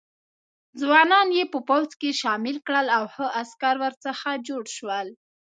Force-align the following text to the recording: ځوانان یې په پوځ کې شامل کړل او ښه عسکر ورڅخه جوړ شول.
ځوانان 0.81 1.27
یې 1.37 1.43
په 1.53 1.59
پوځ 1.69 1.89
کې 1.99 2.17
شامل 2.21 2.55
کړل 2.67 2.87
او 2.97 3.03
ښه 3.13 3.25
عسکر 3.41 3.75
ورڅخه 3.83 4.31
جوړ 4.47 4.63
شول. 4.75 5.07